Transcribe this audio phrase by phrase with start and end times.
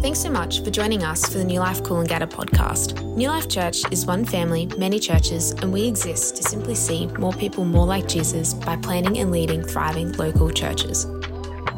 [0.00, 3.04] Thanks so much for joining us for the New Life Coolangatta podcast.
[3.16, 7.34] New Life Church is one family, many churches, and we exist to simply see more
[7.34, 11.06] people more like Jesus by planning and leading thriving local churches.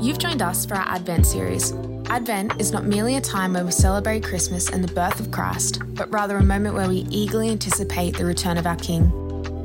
[0.00, 1.72] You've joined us for our Advent series.
[2.10, 5.82] Advent is not merely a time where we celebrate Christmas and the birth of Christ,
[5.88, 9.10] but rather a moment where we eagerly anticipate the return of our King.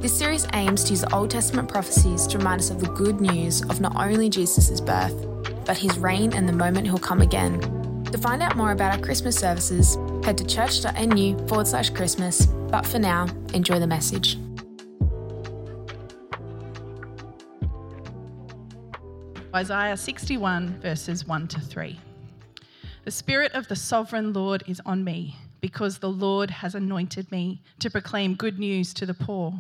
[0.01, 3.61] This series aims to use Old Testament prophecies to remind us of the good news
[3.65, 5.27] of not only Jesus' birth,
[5.63, 7.76] but his reign and the moment he'll come again.
[8.11, 12.45] To find out more about our Christmas services, head to church.nu forward slash Christmas.
[12.45, 14.37] But for now, enjoy the message.
[19.53, 21.99] Isaiah 61, verses 1 to 3.
[23.03, 27.61] The Spirit of the Sovereign Lord is on me, because the Lord has anointed me
[27.79, 29.53] to proclaim good news to the poor.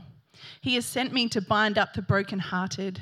[0.61, 3.01] He has sent me to bind up the brokenhearted,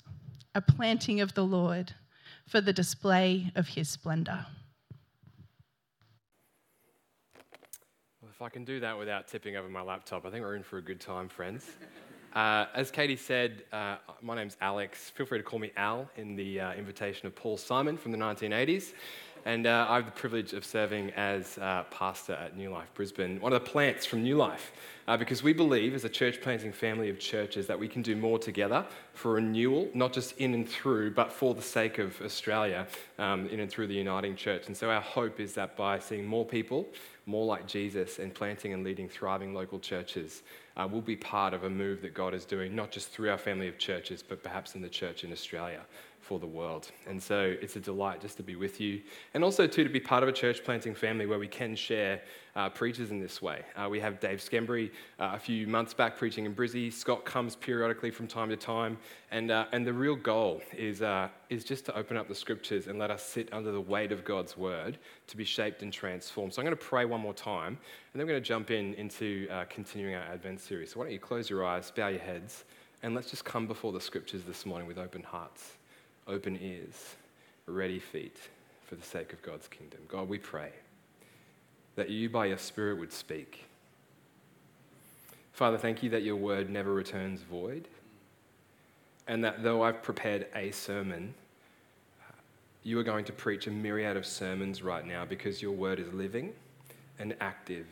[0.53, 1.93] a planting of the Lord
[2.47, 4.45] for the display of his splendor.
[8.21, 10.63] Well, if I can do that without tipping over my laptop, I think we're in
[10.63, 11.65] for a good time, friends.
[12.33, 15.09] Uh, as Katie said, uh, my name's Alex.
[15.09, 18.17] Feel free to call me Al in the uh, invitation of Paul Simon from the
[18.17, 18.93] 1980s.
[19.43, 23.39] And uh, I have the privilege of serving as uh, pastor at New Life Brisbane,
[23.41, 24.71] one of the plants from New Life,
[25.07, 28.15] uh, because we believe, as a church planting family of churches, that we can do
[28.15, 32.85] more together for renewal, not just in and through, but for the sake of Australia,
[33.17, 34.67] um, in and through the uniting church.
[34.67, 36.87] And so our hope is that by seeing more people
[37.27, 40.41] more like Jesus and planting and leading thriving local churches,
[40.75, 43.37] uh, we'll be part of a move that God is doing, not just through our
[43.37, 45.81] family of churches, but perhaps in the church in Australia
[46.31, 46.89] for the world.
[47.09, 49.01] And so it's a delight just to be with you.
[49.33, 52.21] And also, too, to be part of a church planting family where we can share
[52.55, 53.63] uh, preachers in this way.
[53.75, 56.89] Uh, we have Dave Skembry uh, a few months back preaching in Brizzy.
[56.89, 58.97] Scott comes periodically from time to time.
[59.29, 62.87] And, uh, and the real goal is, uh, is just to open up the scriptures
[62.87, 66.53] and let us sit under the weight of God's word to be shaped and transformed.
[66.53, 67.77] So I'm going to pray one more time,
[68.13, 70.93] and then we're going to jump in into uh, continuing our Advent series.
[70.93, 72.63] So why don't you close your eyes, bow your heads,
[73.03, 75.73] and let's just come before the scriptures this morning with open hearts
[76.27, 77.15] open ears,
[77.65, 78.37] ready feet
[78.85, 79.99] for the sake of God's kingdom.
[80.07, 80.71] God, we pray
[81.95, 83.65] that you by your Spirit would speak.
[85.53, 87.87] Father, thank you that your word never returns void,
[89.27, 91.33] and that though I've prepared a sermon,
[92.83, 96.11] you are going to preach a myriad of sermons right now because your word is
[96.13, 96.53] living
[97.19, 97.85] and active,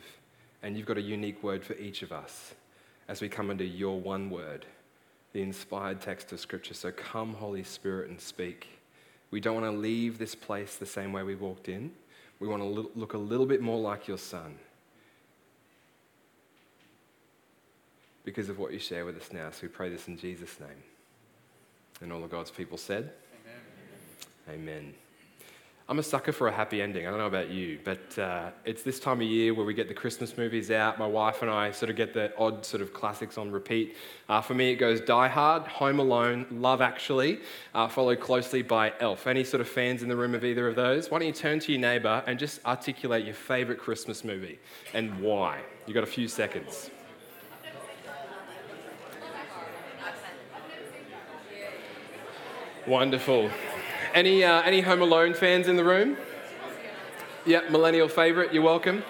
[0.62, 2.54] and you've got a unique word for each of us
[3.08, 4.66] as we come under your one word
[5.32, 6.74] the inspired text of Scripture.
[6.74, 8.68] So come, Holy Spirit, and speak.
[9.30, 11.92] We don't want to leave this place the same way we walked in.
[12.40, 14.58] We want to look a little bit more like your Son
[18.24, 19.50] because of what you share with us now.
[19.50, 20.68] So we pray this in Jesus' name.
[22.00, 23.12] And all of God's people said,
[24.48, 24.60] Amen.
[24.60, 24.94] Amen.
[25.90, 27.04] I'm a sucker for a happy ending.
[27.04, 29.88] I don't know about you, but uh, it's this time of year where we get
[29.88, 31.00] the Christmas movies out.
[31.00, 33.96] My wife and I sort of get the odd sort of classics on repeat.
[34.28, 37.40] Uh, for me, it goes Die Hard, Home Alone, Love Actually,
[37.74, 39.26] uh, followed closely by Elf.
[39.26, 41.10] Any sort of fans in the room of either of those?
[41.10, 44.60] Why don't you turn to your neighbour and just articulate your favourite Christmas movie
[44.94, 45.58] and why?
[45.88, 46.88] You've got a few seconds.
[52.86, 53.50] Wonderful.
[54.12, 56.16] Any, uh, any Home Alone fans in the room?
[57.46, 59.04] Yep, millennial favorite, you're welcome.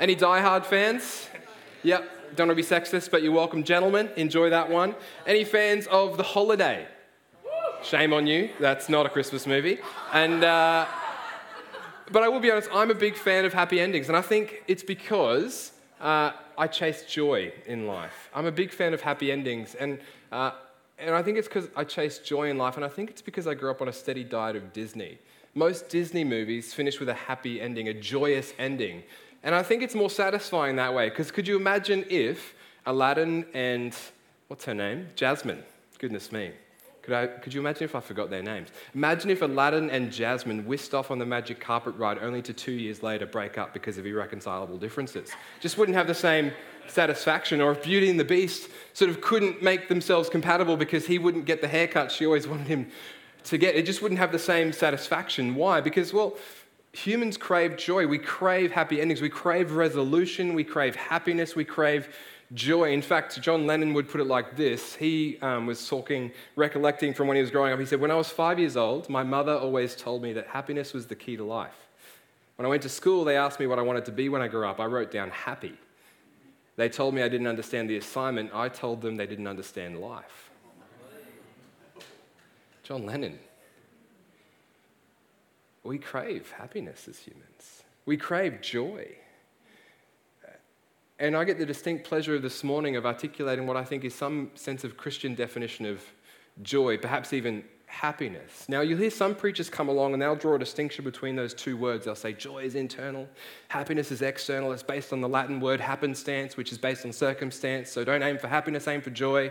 [0.00, 1.28] Any Die Hard fans?
[1.82, 4.08] Yep, don't want to be sexist, but you're welcome, gentlemen.
[4.16, 4.94] Enjoy that one.
[5.26, 6.86] Any fans of The Holiday?
[7.82, 9.78] Shame on you, that's not a Christmas movie.
[10.14, 10.86] And, uh,
[12.10, 14.64] but I will be honest, I'm a big fan of happy endings, and I think
[14.66, 18.30] it's because uh, I chase joy in life.
[18.34, 19.98] I'm a big fan of happy endings, and
[20.32, 20.52] uh,
[20.98, 23.46] and I think it's because I chase joy in life, and I think it's because
[23.46, 25.18] I grew up on a steady diet of Disney.
[25.54, 29.02] Most Disney movies finish with a happy ending, a joyous ending.
[29.42, 32.54] And I think it's more satisfying that way, because could you imagine if
[32.86, 33.94] Aladdin and,
[34.48, 35.08] what's her name?
[35.16, 35.62] Jasmine.
[35.98, 36.52] Goodness me.
[37.02, 38.68] Could, I, could you imagine if I forgot their names?
[38.92, 42.72] Imagine if Aladdin and Jasmine whisked off on the magic carpet ride only to two
[42.72, 45.30] years later break up because of irreconcilable differences.
[45.60, 46.50] Just wouldn't have the same
[46.90, 47.60] satisfaction.
[47.60, 51.44] Or if Beauty and the Beast sort of couldn't make themselves compatible because he wouldn't
[51.44, 52.90] get the haircut she always wanted him
[53.44, 55.54] to get, it just wouldn't have the same satisfaction.
[55.54, 55.80] Why?
[55.80, 56.36] Because, well,
[56.92, 58.06] humans crave joy.
[58.06, 59.20] We crave happy endings.
[59.20, 60.54] We crave resolution.
[60.54, 61.54] We crave happiness.
[61.54, 62.08] We crave
[62.54, 62.92] joy.
[62.92, 64.94] In fact, John Lennon would put it like this.
[64.94, 67.78] He um, was talking, recollecting from when he was growing up.
[67.78, 70.92] He said, When I was five years old, my mother always told me that happiness
[70.92, 71.86] was the key to life.
[72.56, 74.48] When I went to school, they asked me what I wanted to be when I
[74.48, 74.80] grew up.
[74.80, 75.74] I wrote down happy.
[76.76, 78.50] They told me I didn't understand the assignment.
[78.54, 80.50] I told them they didn't understand life.
[82.82, 83.38] John Lennon.
[85.82, 89.16] We crave happiness as humans, we crave joy.
[91.18, 94.14] And I get the distinct pleasure of this morning of articulating what I think is
[94.14, 96.02] some sense of Christian definition of
[96.62, 98.66] joy, perhaps even happiness.
[98.68, 101.76] Now, you'll hear some preachers come along and they'll draw a distinction between those two
[101.76, 102.04] words.
[102.04, 103.28] They'll say joy is internal,
[103.68, 104.72] happiness is external.
[104.72, 107.90] It's based on the Latin word happenstance, which is based on circumstance.
[107.90, 109.50] So don't aim for happiness, aim for joy.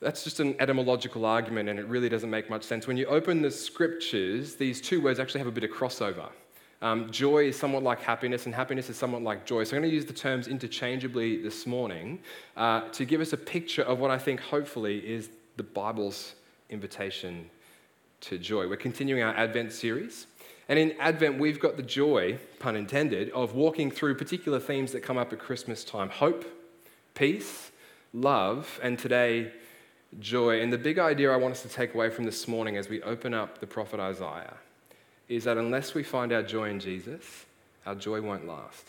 [0.00, 2.88] That's just an etymological argument and it really doesn't make much sense.
[2.88, 6.30] When you open the scriptures, these two words actually have a bit of crossover.
[6.82, 9.62] Um, joy is somewhat like happiness, and happiness is somewhat like joy.
[9.62, 12.18] So I'm going to use the terms interchangeably this morning
[12.56, 16.34] uh, to give us a picture of what I think hopefully is the Bible's
[16.72, 17.50] invitation
[18.22, 18.66] to joy.
[18.66, 20.26] We're continuing our Advent series.
[20.68, 25.00] And in Advent, we've got the joy, pun intended, of walking through particular themes that
[25.02, 26.44] come up at Christmas time hope,
[27.14, 27.70] peace,
[28.14, 29.52] love, and today,
[30.18, 30.62] joy.
[30.62, 33.02] And the big idea I want us to take away from this morning as we
[33.02, 34.54] open up the prophet Isaiah
[35.28, 37.44] is that unless we find our joy in Jesus,
[37.86, 38.86] our joy won't last.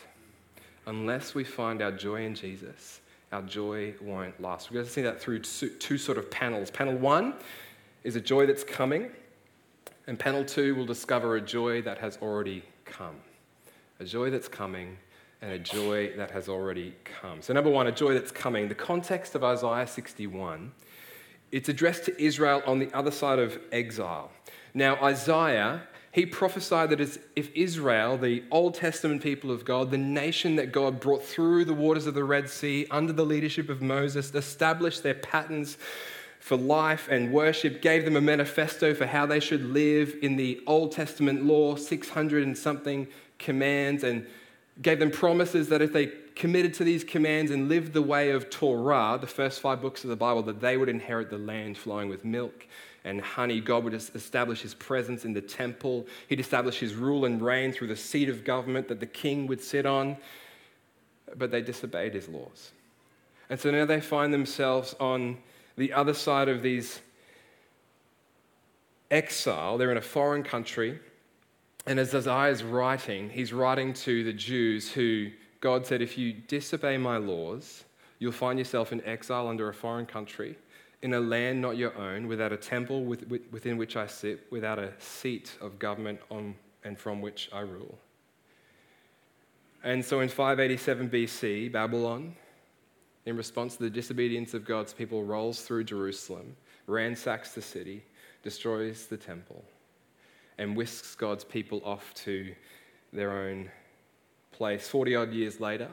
[0.86, 3.00] Unless we find our joy in Jesus,
[3.32, 4.70] our joy won't last.
[4.70, 6.70] We're going to see that through two, sort of panels.
[6.70, 7.34] Panel one
[8.04, 9.10] is a joy that's coming,
[10.06, 13.16] and panel two will discover a joy that has already come.
[13.98, 14.96] A joy that's coming
[15.42, 17.42] and a joy that has already come.
[17.42, 18.68] So, number one, a joy that's coming.
[18.68, 20.72] The context of Isaiah 61,
[21.50, 24.30] it's addressed to Israel on the other side of exile.
[24.74, 25.82] Now, Isaiah
[26.14, 31.00] he prophesied that if Israel, the Old Testament people of God, the nation that God
[31.00, 35.14] brought through the waters of the Red Sea under the leadership of Moses, established their
[35.14, 35.76] patterns
[36.44, 40.60] for life and worship, gave them a manifesto for how they should live in the
[40.66, 43.08] Old Testament law, 600 and something
[43.38, 44.26] commands, and
[44.82, 48.50] gave them promises that if they committed to these commands and lived the way of
[48.50, 52.10] Torah, the first five books of the Bible, that they would inherit the land flowing
[52.10, 52.66] with milk
[53.04, 53.58] and honey.
[53.58, 56.06] God would establish his presence in the temple.
[56.28, 59.62] He'd establish his rule and reign through the seat of government that the king would
[59.62, 60.18] sit on.
[61.34, 62.72] But they disobeyed his laws.
[63.48, 65.38] And so now they find themselves on
[65.76, 67.00] the other side of these
[69.10, 69.78] exile.
[69.78, 70.98] They're in a foreign country.
[71.86, 75.30] And as Isaiah is writing, he's writing to the Jews who
[75.60, 77.84] God said, if you disobey my laws,
[78.18, 80.56] you'll find yourself in exile under a foreign country
[81.02, 84.46] in a land not your own, without a temple with, with, within which I sit,
[84.50, 87.98] without a seat of government on and from which I rule.
[89.82, 92.34] And so in 587 BC, Babylon,
[93.26, 96.56] in response to the disobedience of God's people, rolls through Jerusalem,
[96.86, 98.04] ransacks the city,
[98.42, 99.64] destroys the temple,
[100.58, 102.54] and whisks God's people off to
[103.12, 103.70] their own
[104.52, 104.88] place.
[104.88, 105.88] 40 odd years later,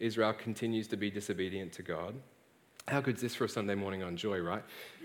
[0.00, 2.14] Israel continues to be disobedient to God.
[2.88, 4.64] How good's this for a Sunday morning on joy, right?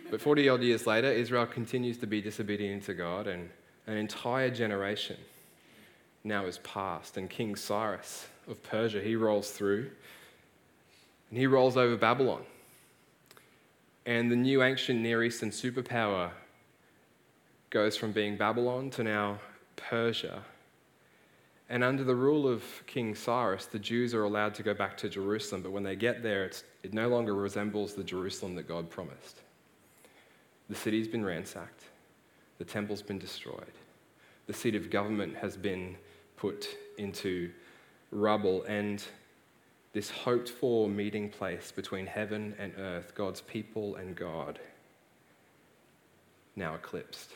[0.10, 3.50] But 40 odd years later, Israel continues to be disobedient to God, and
[3.86, 5.18] an entire generation
[6.24, 7.18] now is past.
[7.18, 9.92] And King Cyrus of Persia, he rolls through,
[11.30, 12.44] and he rolls over Babylon.
[14.06, 16.32] And the new ancient Near Eastern superpower
[17.70, 19.40] goes from being Babylon to now
[19.76, 20.44] Persia.
[21.70, 25.10] And under the rule of King Cyrus, the Jews are allowed to go back to
[25.10, 29.42] Jerusalem, but when they get there, it no longer resembles the Jerusalem that God promised.
[30.70, 31.84] The city's been ransacked,
[32.58, 33.74] the temple's been destroyed,
[34.48, 35.98] the seat of government has been
[36.38, 36.68] put
[36.98, 37.52] into
[38.12, 39.04] rubble, and
[39.98, 44.60] this hoped for meeting place between heaven and earth, God's people and God,
[46.56, 47.32] now eclipsed.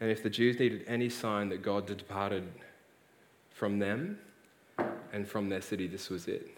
[0.00, 2.44] And if the Jews needed any sign that God had departed
[3.50, 4.20] from them
[5.12, 6.56] and from their city, this was it.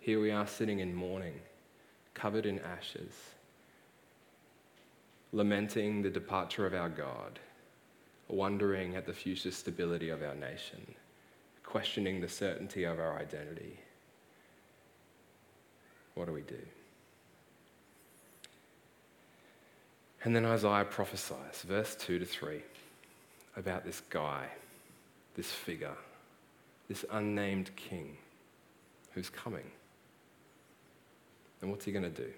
[0.00, 1.38] Here we are sitting in mourning,
[2.14, 3.12] covered in ashes,
[5.32, 7.38] lamenting the departure of our God,
[8.26, 10.96] wondering at the future stability of our nation,
[11.70, 13.78] questioning the certainty of our identity.
[16.14, 16.58] What do we do?
[20.24, 22.60] And then Isaiah prophesies, verse 2 to 3,
[23.56, 24.48] about this guy,
[25.36, 25.96] this figure,
[26.88, 28.16] this unnamed king
[29.12, 29.70] who's coming.
[31.62, 32.22] And what's he going to do?
[32.22, 32.34] It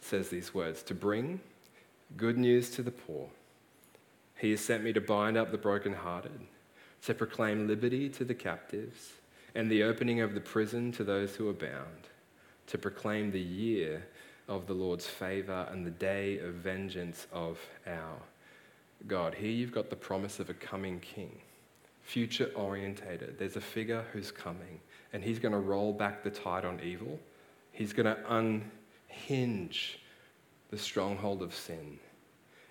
[0.00, 1.38] says these words to bring
[2.16, 3.28] good news to the poor,
[4.38, 6.40] He has sent me to bind up the brokenhearted,
[7.04, 9.12] to proclaim liberty to the captives,
[9.54, 12.08] and the opening of the prison to those who are bound,
[12.66, 14.04] to proclaim the year
[14.48, 18.18] of the Lord's favor and the day of vengeance of our
[19.06, 19.34] God.
[19.34, 21.40] Here you've got the promise of a coming king,
[22.02, 23.38] future orientated.
[23.38, 24.80] There's a figure who's coming,
[25.12, 27.18] and he's going to roll back the tide on evil.
[27.72, 30.00] He's going to unhinge
[30.70, 31.98] the stronghold of sin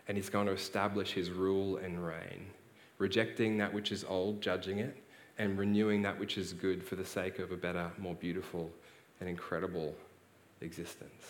[0.08, 2.48] and he's going to establish his rule and reign,
[3.04, 4.96] rejecting that which is old, judging it,
[5.38, 8.72] and renewing that which is good for the sake of a better, more beautiful,
[9.20, 9.94] and incredible
[10.62, 11.24] existence.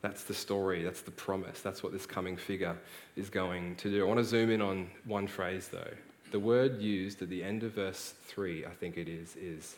[0.00, 2.74] That's the story, that's the promise, that's what this coming figure
[3.16, 4.02] is going to do.
[4.02, 5.92] I want to zoom in on one phrase though.
[6.30, 9.76] The word used at the end of verse 3, I think it is, is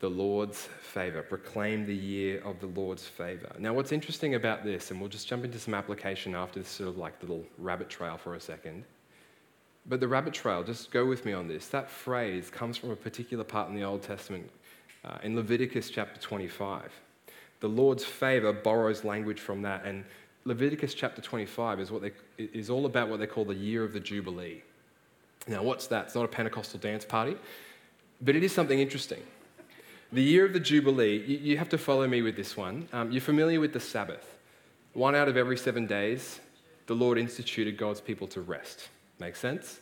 [0.00, 1.22] the Lord's favor.
[1.22, 3.52] Proclaim the year of the Lord's favor.
[3.56, 6.88] Now, what's interesting about this, and we'll just jump into some application after this sort
[6.88, 8.84] of like little rabbit trail for a second.
[9.88, 11.68] But the rabbit trail, just go with me on this.
[11.68, 14.50] That phrase comes from a particular part in the Old Testament,
[15.04, 16.92] uh, in Leviticus chapter 25.
[17.60, 20.04] The Lord's favor borrows language from that, and
[20.44, 23.92] Leviticus chapter 25 is, what they, is all about what they call the year of
[23.92, 24.62] the Jubilee.
[25.46, 26.06] Now, what's that?
[26.06, 27.36] It's not a Pentecostal dance party,
[28.20, 29.22] but it is something interesting.
[30.12, 32.88] The year of the Jubilee, you, you have to follow me with this one.
[32.92, 34.36] Um, you're familiar with the Sabbath.
[34.92, 36.40] One out of every seven days,
[36.86, 38.88] the Lord instituted God's people to rest.
[39.18, 39.80] Makes sense?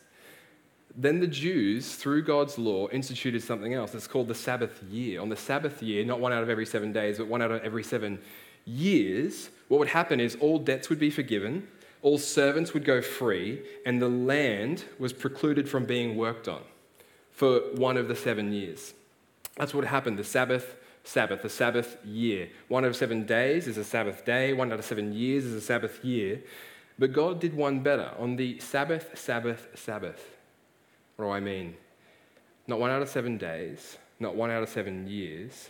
[0.95, 3.93] Then the Jews, through God's law, instituted something else.
[3.93, 5.21] It's called the Sabbath year.
[5.21, 7.63] On the Sabbath year, not one out of every seven days, but one out of
[7.63, 8.19] every seven
[8.65, 11.67] years, what would happen is all debts would be forgiven,
[12.01, 16.61] all servants would go free, and the land was precluded from being worked on
[17.31, 18.93] for one of the seven years.
[19.55, 20.17] That's what happened.
[20.17, 22.49] The Sabbath, Sabbath, the Sabbath year.
[22.67, 25.53] One out of seven days is a Sabbath day, one out of seven years is
[25.53, 26.41] a Sabbath year.
[26.99, 28.11] But God did one better.
[28.17, 30.37] On the Sabbath, Sabbath, Sabbath.
[31.15, 31.75] What do I mean?
[32.67, 35.69] Not one out of seven days, not one out of seven years,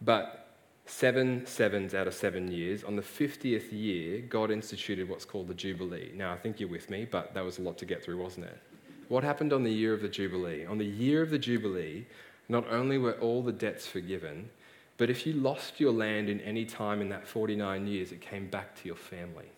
[0.00, 0.44] but
[0.86, 2.84] seven sevens out of seven years.
[2.84, 6.12] On the 50th year, God instituted what's called the Jubilee.
[6.14, 8.46] Now, I think you're with me, but that was a lot to get through, wasn't
[8.46, 8.60] it?
[9.08, 10.66] What happened on the year of the Jubilee?
[10.66, 12.06] On the year of the Jubilee,
[12.48, 14.50] not only were all the debts forgiven,
[14.96, 18.48] but if you lost your land in any time in that 49 years, it came
[18.48, 19.50] back to your family.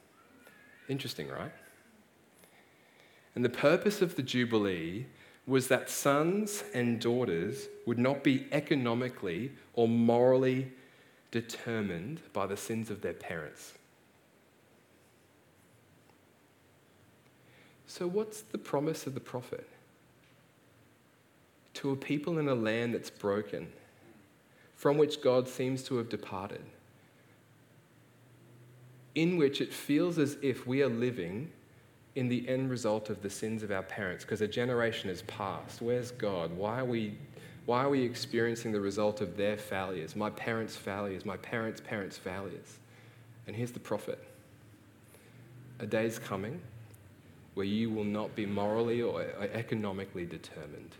[0.88, 1.52] Interesting, right?
[3.34, 5.06] And the purpose of the Jubilee
[5.46, 10.72] was that sons and daughters would not be economically or morally
[11.30, 13.74] determined by the sins of their parents.
[17.86, 19.68] So, what's the promise of the prophet?
[21.76, 23.68] to a people in a land that's broken,
[24.74, 26.64] from which God seems to have departed,
[29.16, 31.50] in which it feels as if we are living
[32.14, 35.82] in the end result of the sins of our parents because a generation has passed.
[35.82, 36.56] Where's God?
[36.56, 37.18] Why are we
[37.64, 40.14] why are we experiencing the result of their failures?
[40.14, 42.78] My parents' failures, my parents' parents' failures.
[43.48, 44.22] And here's the prophet.
[45.80, 46.60] A day is coming
[47.54, 50.94] where you will not be morally or uh, economically determined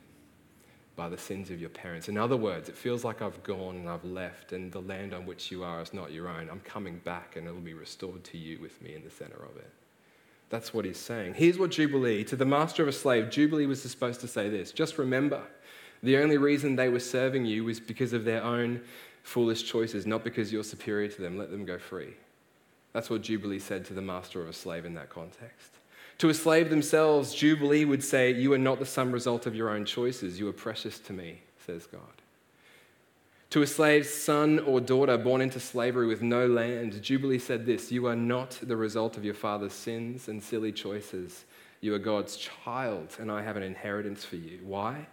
[0.97, 2.09] by the sins of your parents.
[2.09, 5.27] In other words, it feels like I've gone and I've left, and the land on
[5.27, 6.49] which you are is not your own.
[6.51, 9.57] I'm coming back, and it'll be restored to you with me in the center of
[9.57, 9.71] it.
[10.49, 11.35] That's what he's saying.
[11.35, 14.73] Here's what Jubilee, to the master of a slave, Jubilee was supposed to say this
[14.73, 15.43] just remember,
[16.03, 18.81] the only reason they were serving you was because of their own
[19.23, 21.37] foolish choices, not because you're superior to them.
[21.37, 22.15] Let them go free.
[22.93, 25.73] That's what Jubilee said to the master of a slave in that context.
[26.19, 29.69] To a slave themselves, Jubilee would say, You are not the sum result of your
[29.69, 30.39] own choices.
[30.39, 32.01] You are precious to me, says God.
[33.51, 37.93] To a slave's son or daughter born into slavery with no land, Jubilee said this
[37.93, 41.45] You are not the result of your father's sins and silly choices.
[41.81, 44.61] You are God's child, and I have an inheritance for you.
[44.63, 45.07] Why?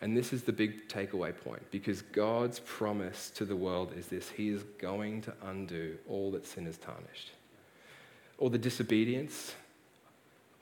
[0.00, 4.28] And this is the big takeaway point because God's promise to the world is this
[4.28, 7.32] He is going to undo all that sin has tarnished,
[8.38, 9.54] all the disobedience,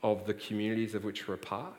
[0.03, 1.73] of the communities of which we're a part,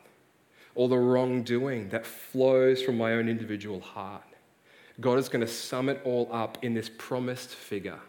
[0.74, 4.22] all the wrongdoing that flows from my own individual heart.
[5.00, 8.00] God is going to sum it all up in this promised figure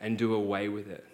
[0.00, 1.06] and do away with it.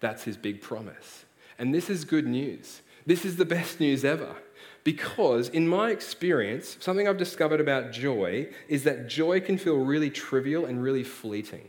[0.00, 1.24] That's his big promise.
[1.58, 2.82] And this is good news.
[3.06, 4.36] This is the best news ever.
[4.84, 10.10] Because, in my experience, something I've discovered about joy is that joy can feel really
[10.10, 11.68] trivial and really fleeting.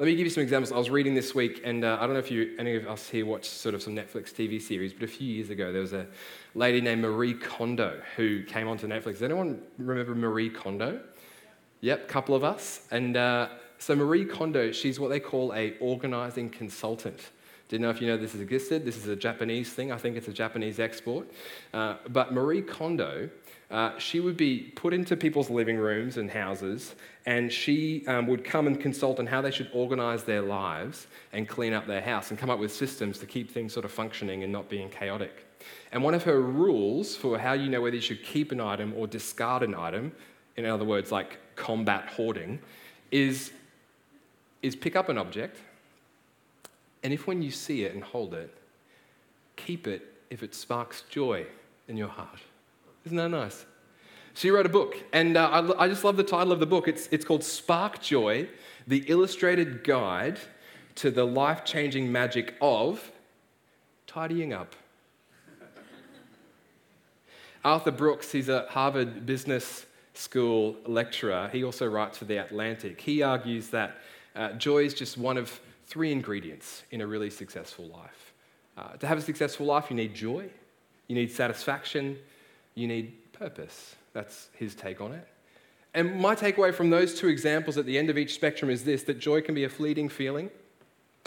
[0.00, 0.70] Let me give you some examples.
[0.70, 3.08] I was reading this week, and uh, I don't know if you, any of us
[3.08, 5.92] here watch sort of some Netflix TV series, but a few years ago there was
[5.92, 6.06] a
[6.54, 9.14] lady named Marie Kondo who came onto Netflix.
[9.14, 11.00] Does anyone remember Marie Kondo?
[11.80, 12.86] Yep, a couple of us.
[12.92, 17.30] And uh, so Marie Kondo, she's what they call a organizing consultant
[17.68, 18.84] Didn't know if you know this existed.
[18.86, 19.92] This is a Japanese thing.
[19.92, 21.28] I think it's a Japanese export.
[21.74, 23.28] Uh, but Marie Kondo,
[23.70, 26.94] uh, she would be put into people's living rooms and houses,
[27.26, 31.46] and she um, would come and consult on how they should organize their lives and
[31.46, 34.42] clean up their house and come up with systems to keep things sort of functioning
[34.44, 35.44] and not being chaotic.
[35.92, 38.94] And one of her rules for how you know whether you should keep an item
[38.96, 40.12] or discard an item,
[40.56, 42.58] in other words, like combat hoarding,
[43.10, 43.52] is,
[44.62, 45.60] is pick up an object,
[47.08, 48.54] and if when you see it and hold it,
[49.56, 51.46] keep it if it sparks joy
[51.88, 52.38] in your heart.
[53.06, 53.64] Isn't that nice?
[54.34, 55.48] She wrote a book, and uh,
[55.78, 56.86] I, I just love the title of the book.
[56.86, 58.50] It's, it's called Spark Joy
[58.86, 60.38] The Illustrated Guide
[60.96, 63.10] to the Life Changing Magic of
[64.06, 64.76] Tidying Up.
[67.64, 71.48] Arthur Brooks, he's a Harvard Business School lecturer.
[71.50, 73.00] He also writes for The Atlantic.
[73.00, 73.96] He argues that
[74.36, 78.34] uh, joy is just one of three ingredients in a really successful life.
[78.76, 80.48] Uh, to have a successful life, you need joy,
[81.08, 82.16] you need satisfaction,
[82.74, 83.96] you need purpose.
[84.12, 85.26] That's his take on it.
[85.94, 89.02] And my takeaway from those two examples at the end of each spectrum is this
[89.04, 90.50] that joy can be a fleeting feeling,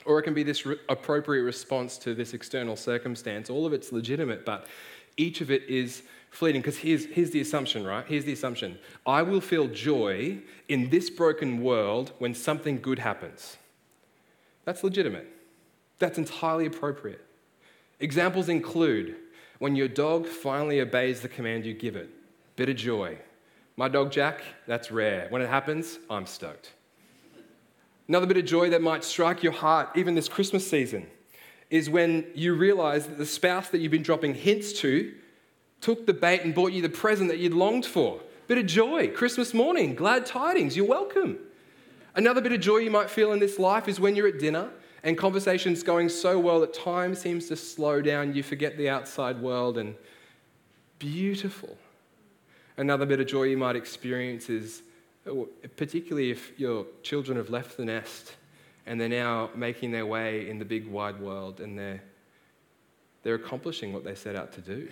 [0.05, 3.49] or it can be this re- appropriate response to this external circumstance.
[3.49, 4.67] All of it's legitimate, but
[5.17, 6.61] each of it is fleeting.
[6.61, 8.05] Because here's, here's the assumption, right?
[8.07, 10.37] Here's the assumption I will feel joy
[10.69, 13.57] in this broken world when something good happens.
[14.65, 15.27] That's legitimate,
[15.99, 17.25] that's entirely appropriate.
[17.99, 19.15] Examples include
[19.59, 22.09] when your dog finally obeys the command you give it.
[22.55, 23.17] Bit of joy.
[23.77, 25.27] My dog Jack, that's rare.
[25.29, 26.73] When it happens, I'm stoked.
[28.07, 31.07] Another bit of joy that might strike your heart, even this Christmas season,
[31.69, 35.13] is when you realize that the spouse that you've been dropping hints to
[35.79, 38.19] took the bait and bought you the present that you'd longed for.
[38.47, 41.39] Bit of joy, Christmas morning, glad tidings, you're welcome.
[42.15, 44.69] Another bit of joy you might feel in this life is when you're at dinner
[45.03, 48.35] and conversation's going so well that time seems to slow down.
[48.35, 49.95] You forget the outside world, and
[50.99, 51.77] beautiful.
[52.77, 54.83] Another bit of joy you might experience is,
[55.25, 58.35] oh, particularly if your children have left the nest
[58.85, 62.01] and they're now making their way in the big wide world and they're,
[63.23, 64.87] they're accomplishing what they set out to do.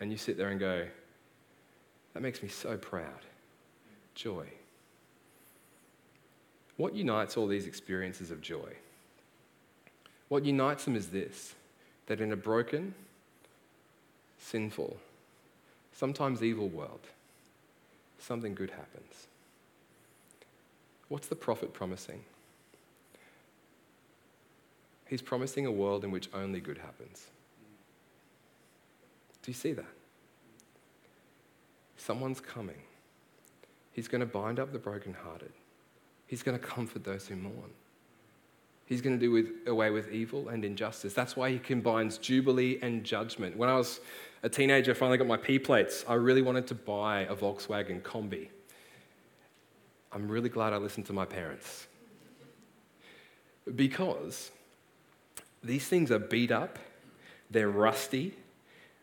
[0.00, 0.86] And you sit there and go,
[2.14, 3.20] that makes me so proud.
[4.14, 4.46] Joy.
[6.76, 8.74] What unites all these experiences of joy?
[10.28, 11.54] What unites them is this
[12.06, 12.94] that in a broken,
[14.38, 14.98] sinful,
[15.92, 17.00] sometimes evil world,
[18.18, 19.28] something good happens.
[21.08, 22.24] What's the prophet promising?
[25.06, 27.26] He's promising a world in which only good happens.
[29.42, 29.84] Do you see that?
[31.96, 32.82] Someone's coming.
[33.92, 35.52] He's going to bind up the brokenhearted.
[36.26, 37.70] He's going to comfort those who mourn.
[38.86, 41.14] He's going to do with, away with evil and injustice.
[41.14, 43.56] That's why he combines jubilee and judgment.
[43.56, 44.00] When I was
[44.42, 46.04] a teenager, I finally got my P plates.
[46.06, 48.48] I really wanted to buy a Volkswagen Kombi.
[50.12, 51.86] I'm really glad I listened to my parents.
[53.74, 54.50] Because
[55.62, 56.78] these things are beat up,
[57.50, 58.34] they're rusty,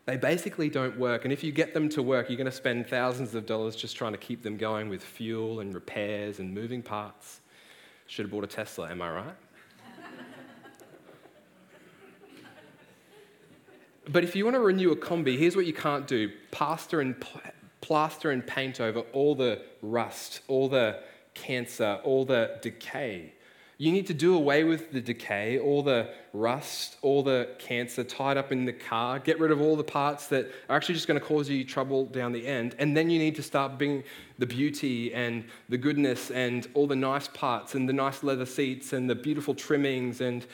[0.04, 1.24] they basically don't work.
[1.24, 3.96] And if you get them to work, you're going to spend thousands of dollars just
[3.96, 7.40] trying to keep them going with fuel and repairs and moving parts.
[8.06, 9.36] Should have bought a Tesla, am I right?
[14.08, 17.14] But if you want to renew a Kombi, here's what you can't do plaster and,
[17.80, 21.00] plaster and paint over all the rust, all the
[21.34, 23.32] cancer, all the decay.
[23.82, 28.36] You need to do away with the decay, all the rust, all the cancer tied
[28.36, 29.18] up in the car.
[29.18, 32.06] Get rid of all the parts that are actually just going to cause you trouble
[32.06, 32.76] down the end.
[32.78, 34.04] And then you need to start bringing
[34.38, 38.92] the beauty and the goodness and all the nice parts and the nice leather seats
[38.92, 40.20] and the beautiful trimmings.
[40.20, 40.46] And,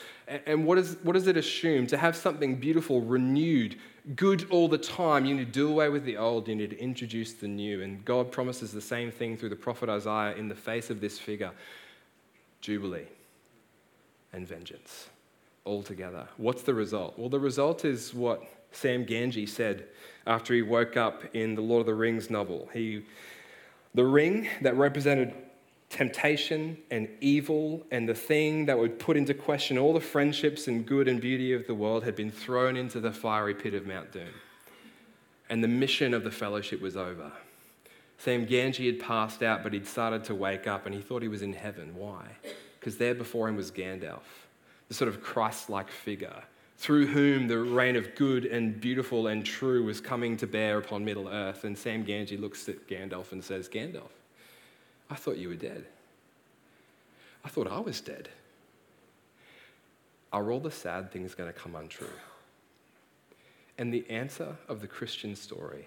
[0.46, 1.86] and what, is, what does it assume?
[1.88, 3.76] To have something beautiful, renewed,
[4.16, 6.80] good all the time, you need to do away with the old, you need to
[6.80, 7.82] introduce the new.
[7.82, 11.18] And God promises the same thing through the prophet Isaiah in the face of this
[11.18, 11.50] figure
[12.62, 13.04] Jubilee
[14.32, 15.08] and vengeance
[15.64, 16.26] all together.
[16.36, 17.18] What's the result?
[17.18, 19.86] Well, the result is what Sam Gamgee said
[20.26, 22.68] after he woke up in the Lord of the Rings novel.
[22.72, 23.04] He,
[23.94, 25.34] the ring that represented
[25.90, 30.84] temptation and evil and the thing that would put into question all the friendships and
[30.84, 34.12] good and beauty of the world had been thrown into the fiery pit of Mount
[34.12, 34.28] Doom.
[35.50, 37.32] And the mission of the fellowship was over.
[38.18, 41.28] Sam Gamgee had passed out, but he'd started to wake up and he thought he
[41.28, 41.94] was in heaven.
[41.94, 42.26] Why?
[42.78, 44.22] Because there before him was Gandalf,
[44.88, 46.42] the sort of Christ like figure
[46.78, 51.04] through whom the reign of good and beautiful and true was coming to bear upon
[51.04, 51.64] Middle Earth.
[51.64, 54.10] And Sam Gamgee looks at Gandalf and says, Gandalf,
[55.10, 55.84] I thought you were dead.
[57.44, 58.28] I thought I was dead.
[60.32, 62.06] are all the sad things going to come untrue?
[63.76, 65.86] And the answer of the Christian story,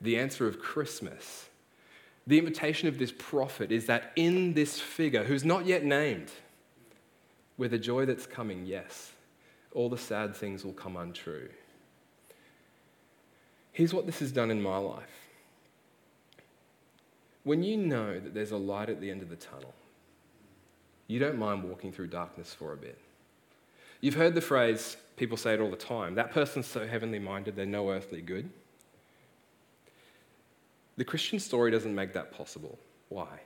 [0.00, 1.48] the answer of Christmas,
[2.26, 6.30] the invitation of this prophet is that in this figure, who's not yet named,
[7.56, 9.12] with the joy that's coming, yes,
[9.72, 11.48] all the sad things will come untrue.
[13.72, 15.28] Here's what this has done in my life.
[17.42, 19.74] When you know that there's a light at the end of the tunnel,
[21.06, 22.98] you don't mind walking through darkness for a bit.
[24.00, 27.56] You've heard the phrase, people say it all the time that person's so heavenly minded,
[27.56, 28.48] they're no earthly good.
[30.96, 32.78] The Christian story doesn't make that possible.
[33.08, 33.40] Why?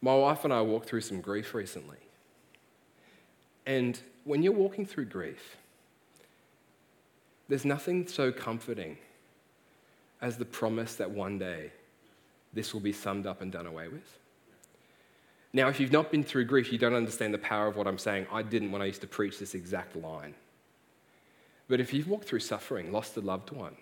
[0.00, 1.98] My wife and I walked through some grief recently.
[3.66, 5.56] And when you're walking through grief,
[7.48, 8.98] there's nothing so comforting
[10.20, 11.72] as the promise that one day
[12.52, 14.18] this will be summed up and done away with.
[15.52, 17.98] Now, if you've not been through grief, you don't understand the power of what I'm
[17.98, 18.26] saying.
[18.32, 20.34] I didn't when I used to preach this exact line.
[21.68, 23.76] But if you've walked through suffering, lost a loved one,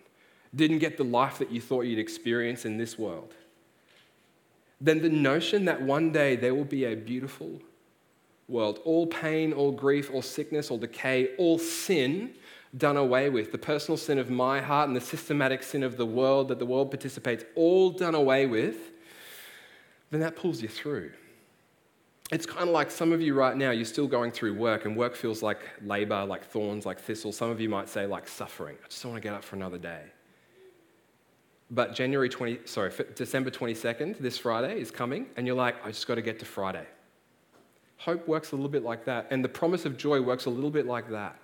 [0.54, 3.34] didn't get the life that you thought you'd experience in this world,
[4.80, 7.60] then the notion that one day there will be a beautiful
[8.48, 12.32] world, all pain, all grief, all sickness, all decay, all sin
[12.76, 16.06] done away with, the personal sin of my heart and the systematic sin of the
[16.06, 18.76] world that the world participates, all done away with,
[20.10, 21.12] then that pulls you through.
[22.32, 24.96] It's kind of like some of you right now, you're still going through work, and
[24.96, 27.36] work feels like labor, like thorns, like thistles.
[27.36, 28.76] Some of you might say, like suffering.
[28.84, 30.02] I just don't want to get up for another day.
[31.70, 36.06] But January 20, sorry, December 22nd, this Friday is coming, and you're like, I just
[36.06, 36.86] got to get to Friday.
[37.98, 40.70] Hope works a little bit like that, and the promise of joy works a little
[40.70, 41.36] bit like that.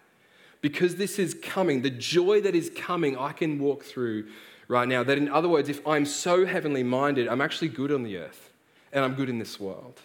[0.63, 4.27] Because this is coming, the joy that is coming, I can walk through
[4.67, 5.05] right now.
[5.05, 8.51] That, in other words, if I'm so heavenly minded, I'm actually good on the earth,
[8.93, 10.01] and I'm good in this world.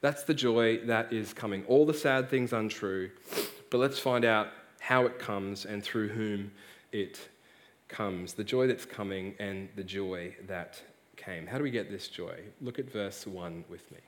[0.00, 1.64] That's the joy that is coming.
[1.66, 3.10] All the sad things untrue,
[3.70, 4.48] but let's find out
[4.80, 6.50] how it comes and through whom
[6.90, 7.28] it
[7.88, 8.34] comes.
[8.34, 10.82] The joy that's coming and the joy that
[11.16, 11.46] came.
[11.46, 12.40] How do we get this joy?
[12.60, 13.98] Look at verse 1 with me.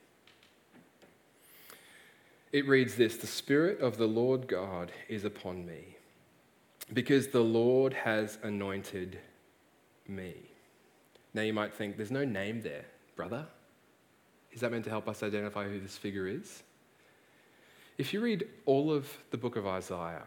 [2.51, 5.97] It reads this The Spirit of the Lord God is upon me,
[6.93, 9.19] because the Lord has anointed
[10.07, 10.33] me.
[11.33, 13.45] Now you might think, there's no name there, brother.
[14.51, 16.63] Is that meant to help us identify who this figure is?
[17.99, 20.23] If you read all of the book of Isaiah,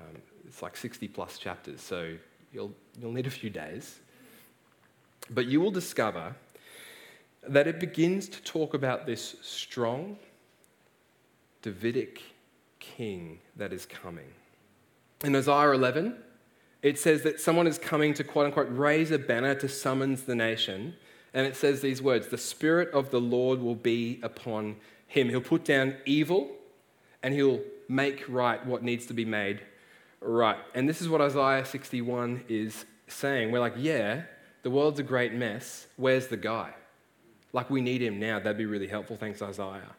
[0.00, 0.16] um,
[0.46, 2.16] it's like 60 plus chapters, so
[2.54, 3.98] you'll, you'll need a few days.
[5.30, 6.36] But you will discover
[7.46, 10.16] that it begins to talk about this strong
[11.62, 12.22] Davidic
[12.78, 14.28] king that is coming.
[15.24, 16.16] In Isaiah 11,
[16.82, 20.34] it says that someone is coming to quote unquote raise a banner to summons the
[20.34, 20.94] nation
[21.32, 25.30] and it says these words The Spirit of the Lord will be upon him.
[25.30, 26.50] He'll put down evil
[27.22, 29.60] and he'll make right what needs to be made
[30.24, 30.58] right.
[30.74, 33.52] And this is what Isaiah 61 is saying.
[33.52, 34.22] We're like, yeah,
[34.62, 35.86] the world's a great mess.
[35.96, 36.72] Where's the guy?
[37.52, 38.38] Like, we need him now.
[38.38, 39.16] That'd be really helpful.
[39.16, 39.94] Thanks, Isaiah.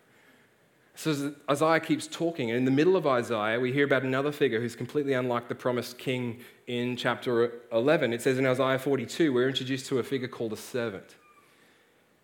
[0.96, 4.62] So Isaiah keeps talking, and in the middle of Isaiah, we hear about another figure
[4.62, 8.14] who's completely unlike the promised king in chapter 11.
[8.14, 11.16] It says in Isaiah 42, we're introduced to a figure called a servant.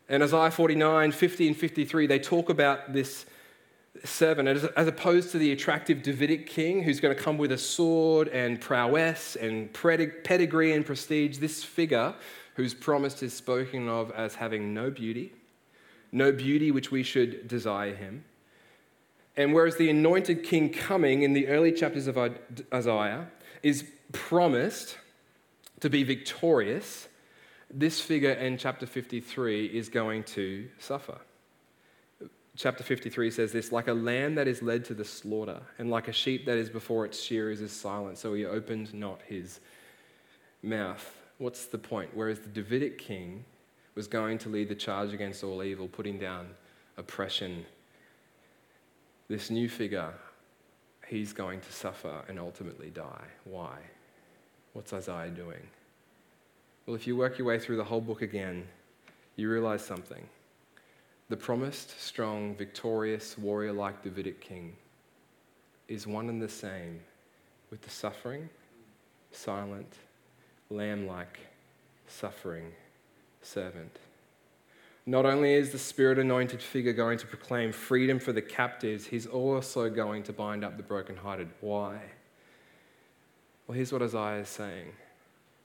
[0.08, 3.26] And Isaiah 49, 50, and 53, they talk about this
[4.04, 7.58] servant as, as opposed to the attractive Davidic king who's going to come with a
[7.58, 11.38] sword and prowess and pedigree and prestige.
[11.38, 12.16] This figure,
[12.56, 15.34] whose promise is spoken of as having no beauty,
[16.12, 18.24] no beauty which we should desire him.
[19.38, 22.18] And whereas the anointed king coming in the early chapters of
[22.74, 23.28] Isaiah
[23.64, 24.98] is promised
[25.80, 27.08] to be victorious,
[27.74, 31.18] this figure in chapter 53 is going to suffer.
[32.62, 36.08] Chapter 53 says this like a lamb that is led to the slaughter, and like
[36.08, 39.60] a sheep that is before its shearers is silent, so he opened not his
[40.62, 41.18] mouth.
[41.40, 42.12] What's the point?
[42.14, 43.46] Whereas the Davidic king
[43.96, 46.50] was going to lead the charge against all evil, putting down
[46.98, 47.66] oppression,
[49.28, 50.14] this new figure,
[51.08, 53.26] he's going to suffer and ultimately die.
[53.44, 53.76] Why?
[54.74, 55.64] What's Isaiah doing?
[56.86, 58.68] Well, if you work your way through the whole book again,
[59.36, 60.30] you realize something.
[61.32, 64.76] The promised, strong, victorious, warrior like Davidic king
[65.88, 67.00] is one and the same
[67.70, 68.50] with the suffering,
[69.32, 69.94] silent,
[70.70, 71.40] lamb like,
[72.06, 72.74] suffering
[73.42, 73.98] servant.
[75.06, 79.26] Not only is the spirit anointed figure going to proclaim freedom for the captives, he's
[79.26, 81.48] also going to bind up the brokenhearted.
[81.62, 81.98] Why?
[83.68, 84.92] Well, here's what Isaiah is saying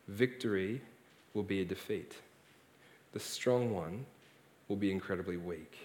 [0.07, 0.81] victory
[1.35, 2.15] will be a defeat.
[3.11, 4.07] The strong one
[4.69, 5.79] will be incredibly weak.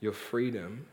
[0.00, 0.86] Your freedom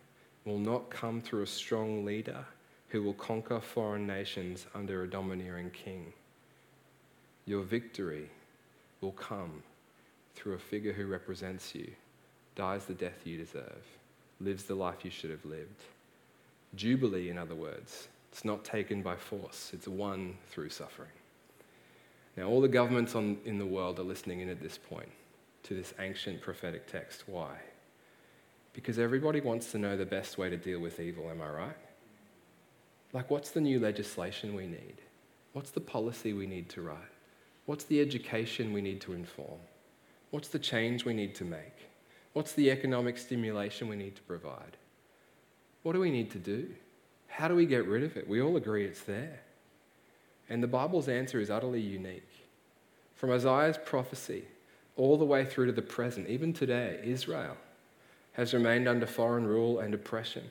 [0.46, 2.46] will not come through a strong leader
[2.90, 6.12] who will conquer foreign nations under a domineering king.
[7.46, 8.30] Your victory
[9.02, 9.64] will come
[10.36, 11.92] through a figure who represents you,
[12.56, 13.86] dies the death you deserve,
[14.40, 15.84] lives the life you should have lived.
[16.76, 21.10] Jubilee, in other words, it's not taken by force, it's won through suffering.
[22.38, 25.10] Now, all the governments on, in the world are listening in at this point
[25.64, 27.24] to this ancient prophetic text.
[27.28, 27.58] Why?
[28.74, 31.78] Because everybody wants to know the best way to deal with evil, am I right?
[33.12, 35.02] Like, what's the new legislation we need?
[35.54, 36.98] What's the policy we need to write?
[37.66, 39.60] What's the education we need to inform?
[40.32, 41.90] What's the change we need to make?
[42.34, 44.78] What's the economic stimulation we need to provide?
[45.84, 46.70] What do we need to do?
[47.28, 48.28] How do we get rid of it?
[48.28, 49.40] We all agree it's there.
[50.50, 52.30] And the Bible's answer is utterly unique.
[53.16, 54.46] From Isaiah's prophecy
[55.00, 57.56] all the way through to the present, even today, Israel
[58.34, 60.44] has remained under foreign rule and oppression.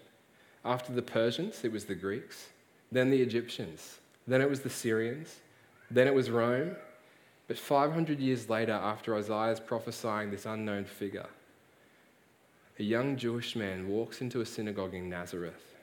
[0.65, 2.47] After the Persians, it was the Greeks,
[2.91, 5.37] then the Egyptians, then it was the Syrians,
[5.91, 6.77] then it was Rome.
[7.47, 11.29] But 500 years later, after Isaiah's prophesying this unknown figure,
[12.79, 15.75] a young Jewish man walks into a synagogue in Nazareth,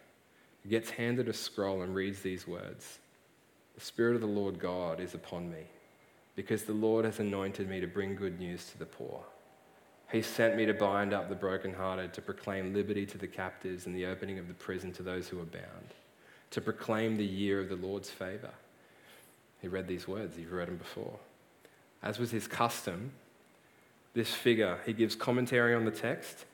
[0.67, 2.97] gets handed a scroll, and reads these words
[3.75, 5.65] The Spirit of the Lord God is upon me,
[6.35, 9.21] because the Lord has anointed me to bring good news to the poor.
[10.11, 13.95] He sent me to bind up the brokenhearted, to proclaim liberty to the captives and
[13.95, 15.93] the opening of the prison to those who are bound,
[16.51, 18.51] to proclaim the year of the Lord's favor.
[19.61, 21.17] He read these words, you've read them before.
[22.03, 23.11] As was his custom,
[24.13, 26.45] this figure, he gives commentary on the text,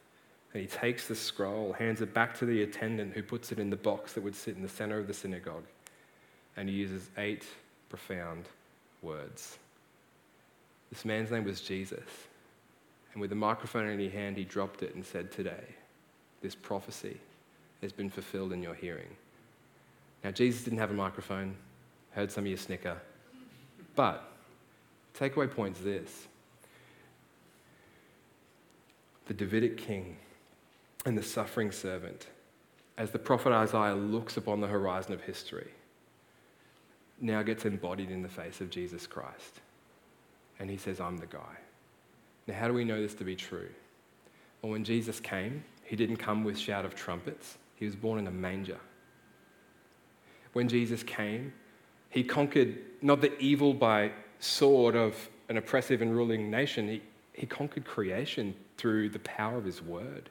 [0.53, 3.69] and he takes the scroll, hands it back to the attendant who puts it in
[3.69, 5.65] the box that would sit in the center of the synagogue,
[6.55, 7.45] and he uses eight
[7.89, 8.45] profound
[9.01, 9.57] words.
[10.91, 12.09] This man's name was Jesus.
[13.13, 15.75] And with a microphone in his hand, he dropped it and said, Today,
[16.41, 17.17] this prophecy
[17.81, 19.15] has been fulfilled in your hearing.
[20.23, 21.55] Now, Jesus didn't have a microphone,
[22.11, 22.97] heard some of you snicker.
[23.95, 24.23] But,
[25.17, 26.27] takeaway point's this
[29.27, 30.17] the Davidic king
[31.05, 32.27] and the suffering servant,
[32.97, 35.71] as the prophet Isaiah looks upon the horizon of history,
[37.19, 39.61] now gets embodied in the face of Jesus Christ.
[40.61, 41.57] And he says, I'm the guy.
[42.45, 43.69] Now, how do we know this to be true?
[44.61, 48.27] Well, when Jesus came, he didn't come with shout of trumpets, he was born in
[48.27, 48.79] a manger.
[50.53, 51.51] When Jesus came,
[52.09, 57.01] he conquered not the evil by sword of an oppressive and ruling nation, he,
[57.33, 60.29] he conquered creation through the power of his word.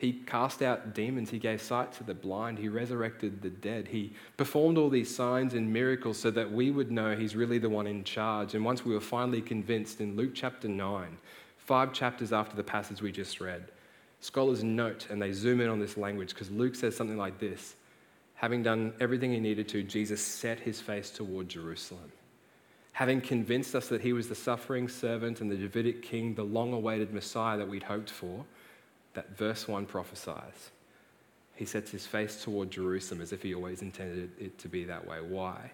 [0.00, 1.28] He cast out demons.
[1.28, 2.58] He gave sight to the blind.
[2.58, 3.86] He resurrected the dead.
[3.86, 7.68] He performed all these signs and miracles so that we would know he's really the
[7.68, 8.54] one in charge.
[8.54, 11.18] And once we were finally convinced in Luke chapter 9,
[11.58, 13.72] five chapters after the passage we just read,
[14.20, 17.76] scholars note and they zoom in on this language because Luke says something like this
[18.36, 22.10] Having done everything he needed to, Jesus set his face toward Jerusalem.
[22.92, 26.72] Having convinced us that he was the suffering servant and the Davidic king, the long
[26.72, 28.46] awaited Messiah that we'd hoped for,
[29.14, 30.70] that verse 1 prophesies.
[31.54, 35.06] He sets his face toward Jerusalem as if he always intended it to be that
[35.06, 35.18] way.
[35.20, 35.72] Why?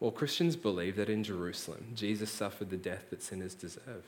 [0.00, 4.04] Well, Christians believe that in Jerusalem, Jesus suffered the death that sinners deserve.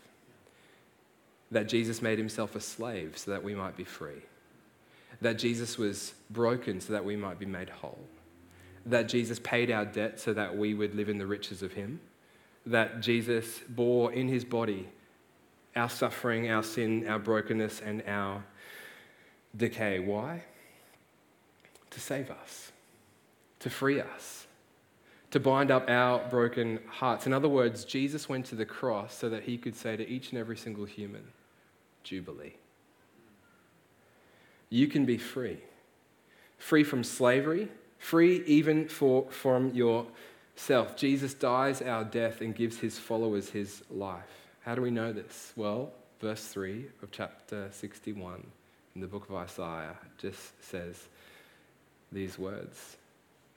[1.51, 4.23] That Jesus made himself a slave so that we might be free.
[5.23, 8.05] That Jesus was broken so that we might be made whole.
[8.85, 12.01] That Jesus paid our debt so that we would live in the riches of him.
[12.67, 14.89] That Jesus bore in his body
[15.79, 18.45] our suffering, our sin, our brokenness, and our
[19.57, 19.99] decay.
[19.99, 20.45] Why?
[21.91, 22.73] To save us,
[23.61, 24.47] to free us,
[25.31, 27.27] to bind up our broken hearts.
[27.27, 30.31] In other words, Jesus went to the cross so that he could say to each
[30.31, 31.23] and every single human,
[32.03, 32.55] Jubilee.
[34.71, 35.59] You can be free.
[36.59, 40.97] Free from slavery, free even for, from yourself.
[40.97, 44.48] Jesus dies our death and gives his followers his life.
[44.69, 45.55] How do we know this?
[45.57, 48.47] Well, verse 3 of chapter 61
[48.95, 51.09] in the book of Isaiah just says
[52.13, 52.99] these words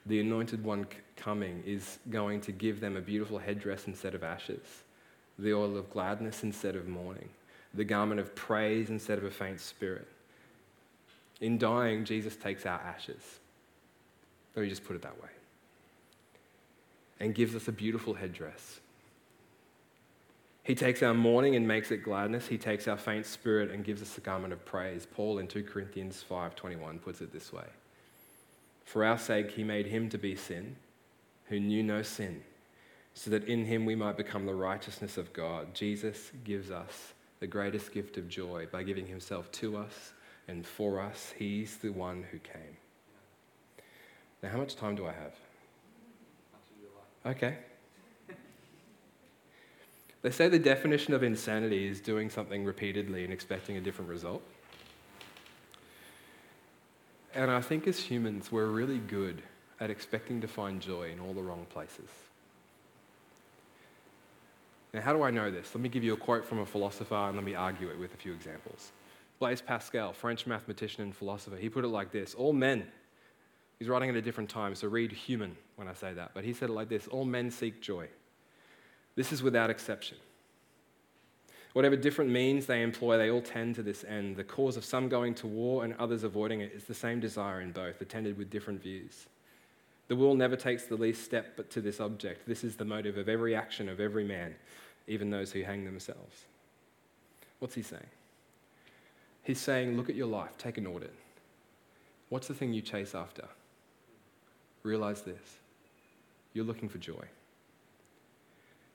[0.06, 4.64] The anointed one coming is going to give them a beautiful headdress instead of ashes,
[5.38, 7.28] the oil of gladness instead of mourning,
[7.74, 10.08] the garment of praise instead of a faint spirit.
[11.42, 13.38] In dying, Jesus takes our ashes.
[14.56, 15.28] Let me just put it that way.
[17.20, 18.80] And gives us a beautiful headdress
[20.62, 22.46] he takes our mourning and makes it gladness.
[22.46, 25.06] He takes our faint spirit and gives us a garment of praise.
[25.06, 27.66] Paul in 2 Corinthians 5:21 puts it this way.
[28.84, 30.76] For our sake he made him to be sin
[31.46, 32.44] who knew no sin,
[33.14, 35.74] so that in him we might become the righteousness of God.
[35.74, 40.12] Jesus gives us the greatest gift of joy by giving himself to us
[40.46, 41.34] and for us.
[41.36, 42.76] He's the one who came.
[44.42, 45.34] Now, how much time do I have?
[47.26, 47.58] Okay.
[50.22, 54.42] They say the definition of insanity is doing something repeatedly and expecting a different result.
[57.34, 59.42] And I think as humans, we're really good
[59.80, 62.08] at expecting to find joy in all the wrong places.
[64.94, 65.74] Now, how do I know this?
[65.74, 68.14] Let me give you a quote from a philosopher and let me argue it with
[68.14, 68.92] a few examples.
[69.40, 72.86] Blaise Pascal, French mathematician and philosopher, he put it like this All men,
[73.78, 76.52] he's writing at a different time, so read human when I say that, but he
[76.52, 78.06] said it like this All men seek joy.
[79.14, 80.16] This is without exception.
[81.72, 84.36] Whatever different means they employ, they all tend to this end.
[84.36, 87.60] The cause of some going to war and others avoiding it is the same desire
[87.60, 89.26] in both, attended with different views.
[90.08, 92.46] The will never takes the least step but to this object.
[92.46, 94.54] This is the motive of every action of every man,
[95.06, 96.44] even those who hang themselves.
[97.58, 98.02] What's he saying?
[99.42, 101.14] He's saying, look at your life, take an audit.
[102.28, 103.46] What's the thing you chase after?
[104.82, 105.58] Realize this
[106.54, 107.24] you're looking for joy.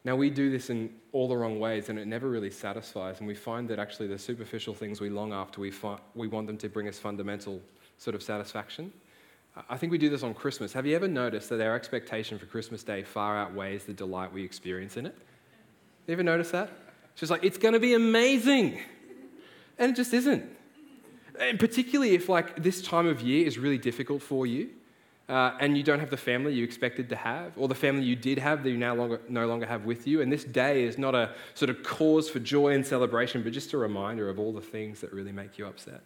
[0.08, 3.20] Now, we do this in all the wrong ways and it never really satisfies.
[3.20, 6.48] And we find that actually the superficial things we long after, we, fi- we want
[6.48, 7.62] them to bring us fundamental
[7.98, 8.94] sort of satisfaction.
[9.70, 10.72] I think we do this on Christmas.
[10.72, 14.46] Have you ever noticed that our expectation for Christmas Day far outweighs the delight we
[14.46, 15.16] experience in it?
[16.08, 16.70] You ever notice that?
[17.12, 18.80] It's just like, it's going to be amazing.
[19.78, 20.46] And it just isn't.
[21.38, 24.70] And particularly if, like, this time of year is really difficult for you
[25.30, 28.16] uh, and you don't have the family you expected to have, or the family you
[28.16, 30.22] did have that you now longer, no longer have with you.
[30.22, 33.74] And this day is not a sort of cause for joy and celebration, but just
[33.74, 36.02] a reminder of all the things that really make you upset.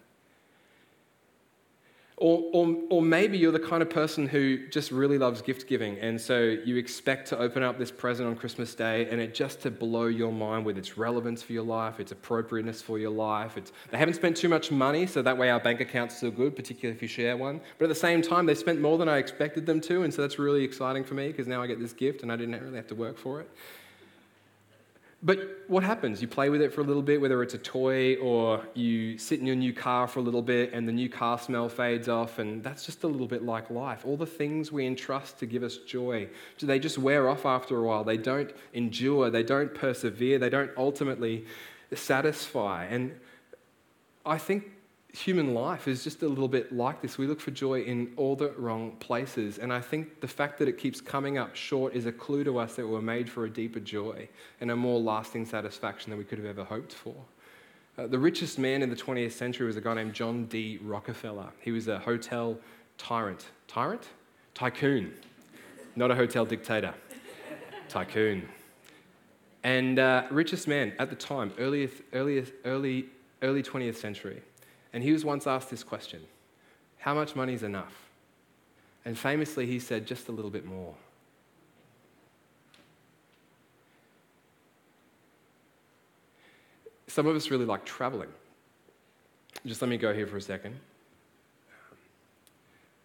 [2.21, 5.97] Or, or, or maybe you're the kind of person who just really loves gift giving,
[5.97, 9.59] and so you expect to open up this present on Christmas Day and it just
[9.61, 13.57] to blow your mind with its relevance for your life, its appropriateness for your life.
[13.57, 16.55] It's, they haven't spent too much money, so that way our bank account's still good,
[16.55, 17.59] particularly if you share one.
[17.79, 20.21] But at the same time, they spent more than I expected them to, and so
[20.21, 22.75] that's really exciting for me because now I get this gift and I didn't really
[22.75, 23.49] have to work for it.
[25.23, 26.19] But what happens?
[26.19, 29.39] You play with it for a little bit, whether it's a toy or you sit
[29.39, 32.39] in your new car for a little bit and the new car smell fades off,
[32.39, 34.03] and that's just a little bit like life.
[34.03, 36.27] All the things we entrust to give us joy,
[36.59, 38.03] they just wear off after a while?
[38.03, 41.45] They don't endure, they don't persevere, they don't ultimately
[41.93, 42.85] satisfy.
[42.85, 43.13] And
[44.25, 44.71] I think
[45.13, 47.17] human life is just a little bit like this.
[47.17, 49.57] We look for joy in all the wrong places.
[49.57, 52.57] And I think the fact that it keeps coming up short is a clue to
[52.57, 54.29] us that we're made for a deeper joy
[54.61, 57.15] and a more lasting satisfaction than we could have ever hoped for.
[57.97, 60.79] Uh, the richest man in the 20th century was a guy named John D.
[60.81, 61.49] Rockefeller.
[61.59, 62.57] He was a hotel
[62.97, 63.47] tyrant.
[63.67, 64.07] Tyrant?
[64.53, 65.13] Tycoon.
[65.95, 66.93] Not a hotel dictator.
[67.89, 68.47] Tycoon.
[69.63, 73.07] And uh, richest man at the time, earliest, earliest, early,
[73.41, 74.41] early 20th century.
[74.93, 76.21] And he was once asked this question
[76.99, 77.93] How much money is enough?
[79.05, 80.93] And famously, he said, Just a little bit more.
[87.07, 88.29] Some of us really like traveling.
[89.65, 90.79] Just let me go here for a second.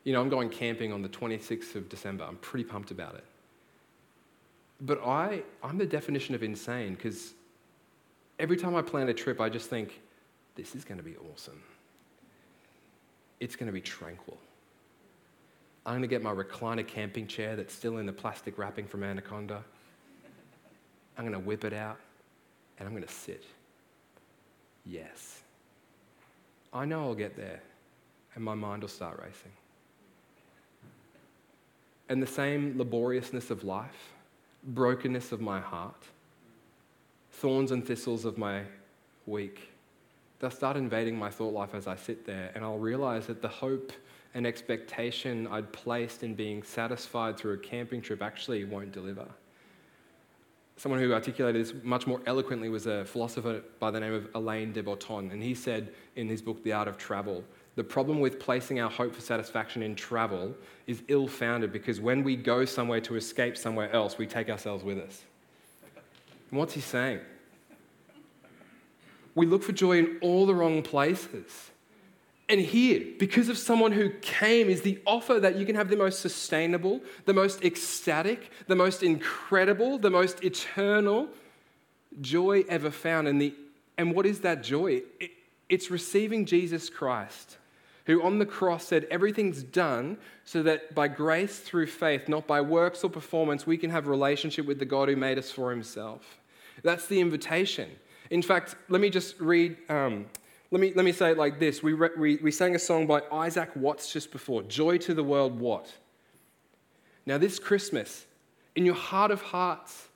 [0.05, 2.25] You know, I'm going camping on the 26th of December.
[2.25, 3.25] I'm pretty pumped about it.
[4.81, 7.35] But I, I'm the definition of insane because
[8.38, 10.01] every time I plan a trip, I just think,
[10.55, 11.61] this is going to be awesome
[13.40, 14.38] it's going to be tranquil.
[15.85, 19.05] I'm going to get my recliner camping chair that's still in the plastic wrapping from
[19.05, 19.62] Anaconda.
[21.16, 21.99] I'm going to whip it out
[22.79, 23.44] and I'm going to sit.
[24.85, 25.42] Yes.
[26.72, 27.61] I know I'll get there
[28.35, 29.53] and my mind will start racing.
[32.09, 34.12] And the same laboriousness of life,
[34.64, 36.03] brokenness of my heart,
[37.31, 38.62] thorns and thistles of my
[39.27, 39.70] week,
[40.38, 43.49] they'll start invading my thought life as I sit there, and I'll realize that the
[43.49, 43.92] hope
[44.35, 49.27] and expectation I'd placed in being satisfied through a camping trip actually won't deliver.
[50.77, 54.72] Someone who articulated this much more eloquently was a philosopher by the name of Alain
[54.72, 57.42] de Botton, and he said in his book, The Art of Travel,
[57.77, 60.55] the problem with placing our hope for satisfaction in travel
[60.87, 64.82] is ill founded because when we go somewhere to escape somewhere else, we take ourselves
[64.82, 65.22] with us.
[66.51, 67.20] And what's he saying?
[69.37, 71.70] We look for joy in all the wrong places.
[72.49, 75.97] And here, because of someone who came, is the offer that you can have the
[75.97, 81.28] most sustainable, the most ecstatic, the most incredible, the most eternal
[82.20, 83.28] joy ever found.
[83.28, 83.55] And, the,
[83.99, 85.03] and what is that joy?
[85.20, 85.32] It,
[85.68, 87.59] it's receiving Jesus Christ,
[88.07, 92.61] who on the cross said, Everything's done so that by grace through faith, not by
[92.61, 96.39] works or performance, we can have relationship with the God who made us for himself.
[96.84, 97.91] That's the invitation.
[98.31, 100.27] In fact, let me just read um,
[100.70, 101.83] Let me, let me say it like this.
[101.83, 105.22] We, re, we, we sang a song by Isaac Watts just before Joy to the
[105.22, 105.93] World, what?
[107.24, 108.27] Now, this Christmas,
[108.74, 110.09] in your heart of hearts,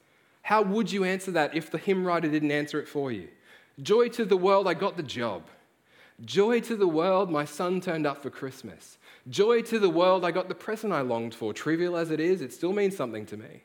[0.43, 3.29] how would you answer that if the hymn writer didn't answer it for you?
[3.81, 5.45] Joy to the world, I got the job.
[6.25, 8.99] Joy to the world, my son turned up for Christmas.
[9.29, 11.53] Joy to the world, I got the present I longed for.
[11.53, 13.63] Trivial as it is, it still means something to me.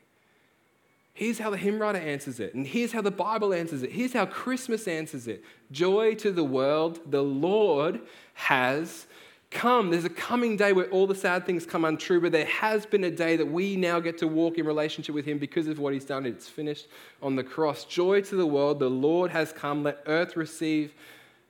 [1.16, 3.90] Here's how the hymn writer answers it, and here's how the Bible answers it.
[3.90, 5.42] Here's how Christmas answers it
[5.72, 8.02] Joy to the world, the Lord
[8.34, 9.06] has
[9.50, 9.88] come.
[9.88, 13.02] There's a coming day where all the sad things come untrue, but there has been
[13.02, 15.94] a day that we now get to walk in relationship with Him because of what
[15.94, 16.26] He's done.
[16.26, 16.86] It's finished
[17.22, 17.86] on the cross.
[17.86, 19.84] Joy to the world, the Lord has come.
[19.84, 20.92] Let earth receive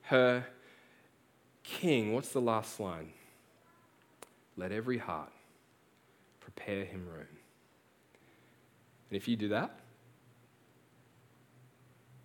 [0.03, 0.45] her
[1.63, 2.13] King.
[2.13, 3.11] What's the last line?
[4.55, 5.33] Let every heart
[6.39, 7.36] prepare Him room.
[9.09, 9.79] And if you do that,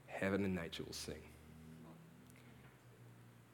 [0.07, 1.15] heaven and nature will sing.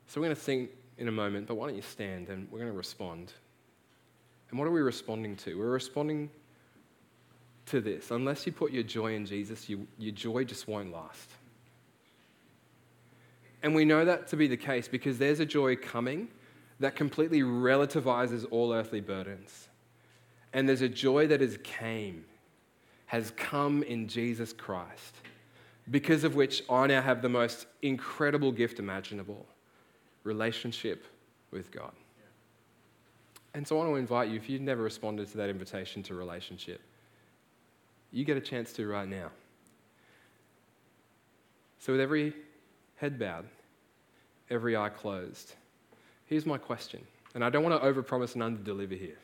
[0.07, 2.59] So we're going to sing in a moment, but why don't you stand and we're
[2.59, 3.33] going to respond.
[4.51, 5.59] And what are we responding to?
[5.59, 6.31] We're responding
[7.67, 8.11] to this.
[8.11, 11.31] Unless you put your joy in Jesus, you, your joy just won't last.
[13.63, 16.29] And we know that to be the case because there's a joy coming
[16.81, 19.69] that completely relativizes all earthly burdens.
[20.53, 22.25] And there's a joy that has came
[23.09, 25.17] has come in Jesus Christ,
[25.91, 29.47] because of which I now have the most incredible gift imaginable
[30.25, 31.07] relationship
[31.51, 31.93] with God.
[33.55, 36.15] And so I want to invite you, if you've never responded to that invitation to
[36.15, 36.83] relationship,
[38.13, 39.31] you get a chance to right now.
[41.79, 42.35] So, with every
[42.97, 43.47] head bowed,
[44.51, 45.55] every eye closed,
[46.27, 47.03] here's my question.
[47.35, 49.19] And I don't want to overpromise and underdeliver here.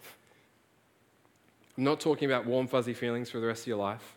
[1.76, 4.16] I'm not talking about warm, fuzzy feelings for the rest of your life.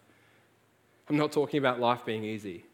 [1.09, 2.65] I'm not talking about life being easy.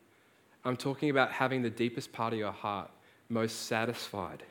[0.66, 2.90] I'm talking about having the deepest part of your heart
[3.30, 4.44] most satisfied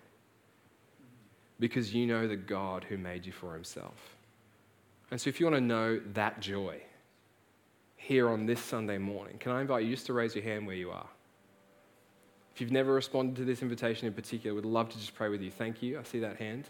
[1.58, 4.16] because you know the God who made you for himself.
[5.10, 6.80] And so, if you want to know that joy
[7.96, 10.76] here on this Sunday morning, can I invite you just to raise your hand where
[10.76, 11.06] you are?
[12.54, 15.40] If you've never responded to this invitation in particular, would love to just pray with
[15.40, 15.50] you.
[15.50, 15.98] Thank you.
[15.98, 16.64] I see that hand.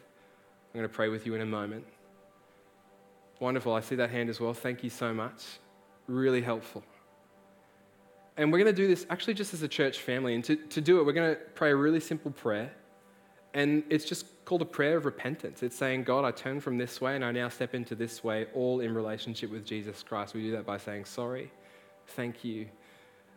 [0.74, 1.84] I'm going to pray with you in a moment.
[3.42, 3.74] Wonderful.
[3.74, 4.54] I see that hand as well.
[4.54, 5.42] Thank you so much.
[6.06, 6.84] Really helpful.
[8.36, 10.36] And we're going to do this actually just as a church family.
[10.36, 12.70] And to, to do it, we're going to pray a really simple prayer.
[13.52, 15.64] And it's just called a prayer of repentance.
[15.64, 18.46] It's saying, God, I turn from this way and I now step into this way,
[18.54, 20.34] all in relationship with Jesus Christ.
[20.34, 21.50] We do that by saying, sorry,
[22.06, 22.68] thank you,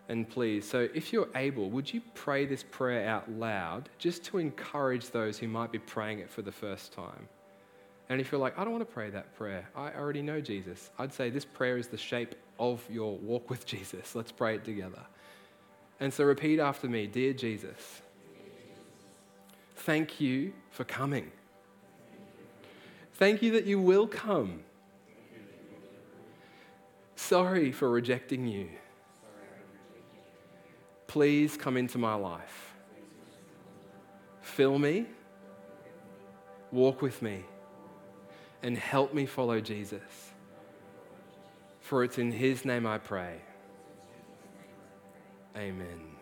[0.08, 0.70] and please.
[0.70, 5.39] So if you're able, would you pray this prayer out loud just to encourage those
[5.39, 7.28] who might be praying it for the first time?
[8.10, 10.91] And if you're like, I don't want to pray that prayer, I already know Jesus,
[10.99, 14.16] I'd say this prayer is the shape of your walk with Jesus.
[14.16, 15.01] Let's pray it together.
[15.99, 18.01] And so repeat after me Dear Jesus,
[19.78, 21.32] thank you for coming.
[23.14, 24.62] Thank you that you will come.
[27.16, 28.70] Sorry for rejecting you.
[31.08, 32.74] Please come into my life.
[34.41, 35.06] Fill me.
[36.72, 37.45] Walk with me
[38.64, 40.34] and help me follow Jesus.
[41.82, 43.36] For it's in his name I pray.
[45.56, 46.16] Amen.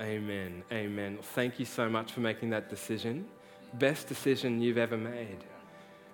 [0.00, 0.62] Amen.
[0.70, 1.18] Amen.
[1.20, 3.26] Thank you so much for making that decision.
[3.74, 5.44] Best decision you've ever made.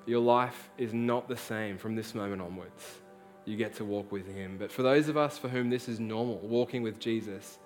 [0.06, 3.00] Your life is not the same from this moment onwards.
[3.44, 4.56] You get to walk with him.
[4.58, 7.58] But for those of us for whom this is normal, walking with Jesus,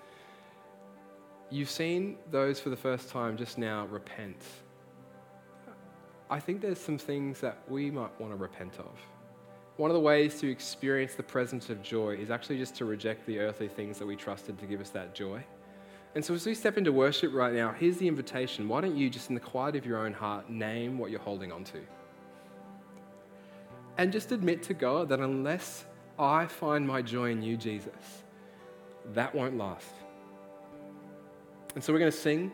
[1.50, 4.42] you've seen those for the first time just now repent
[6.28, 8.98] I think there's some things that we might want to repent of.
[9.76, 13.26] One of the ways to experience the presence of joy is actually just to reject
[13.26, 15.44] the earthly things that we trusted to give us that joy.
[16.14, 18.68] And so, as we step into worship right now, here's the invitation.
[18.68, 21.52] Why don't you, just in the quiet of your own heart, name what you're holding
[21.52, 21.80] on to?
[23.98, 25.84] And just admit to God that unless
[26.18, 28.22] I find my joy in you, Jesus,
[29.12, 29.92] that won't last.
[31.74, 32.50] And so, we're going to sing.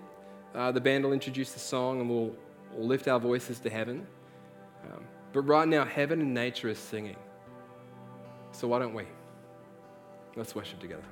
[0.57, 2.35] Uh, the band will introduce the song and we'll
[2.75, 4.07] We'll lift our voices to heaven.
[4.85, 7.17] Um, but right now, heaven and nature is singing.
[8.53, 9.05] So why don't we?
[10.37, 11.03] Let's worship together.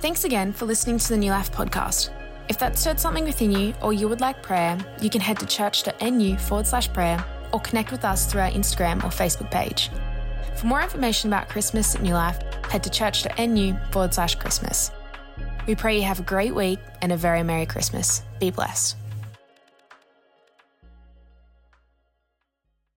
[0.00, 2.10] Thanks again for listening to the New Life podcast.
[2.48, 5.46] If that stirred something within you or you would like prayer, you can head to
[5.46, 9.90] church.nu forward slash prayer or connect with us through our Instagram or Facebook page.
[10.56, 12.40] For more information about Christmas at New Life,
[12.70, 14.90] head to church.nu forward slash Christmas.
[15.66, 18.22] We pray you have a great week and a very Merry Christmas.
[18.38, 18.96] Be blessed.